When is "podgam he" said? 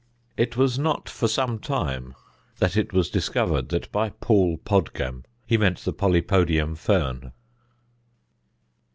4.57-5.57